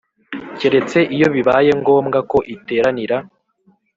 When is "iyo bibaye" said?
1.15-1.71